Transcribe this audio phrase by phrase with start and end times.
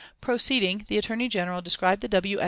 [0.19, 2.39] Proceeding, the Attorney General described the W.